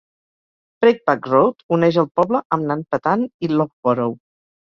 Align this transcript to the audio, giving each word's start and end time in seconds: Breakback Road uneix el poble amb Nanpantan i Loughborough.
Breakback 0.83 1.27
Road 1.33 1.61
uneix 1.77 1.99
el 2.03 2.09
poble 2.21 2.41
amb 2.57 2.67
Nanpantan 2.71 3.27
i 3.49 3.51
Loughborough. 3.53 4.19